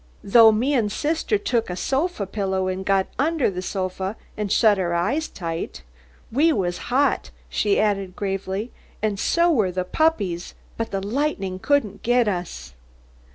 [0.23, 4.79] Tho me and thithter took a thofa pillow and got under the thofa and shut
[4.79, 5.83] our eyeth tight.
[6.31, 8.71] We wath hot," she added, gravely,
[9.03, 12.73] "and tho wath the puppieth, but the lightnin' couldn't get uth."